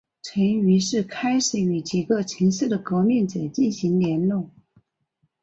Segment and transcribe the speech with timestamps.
[0.23, 4.49] 陈于是开始与几个城市的革命者进行联络。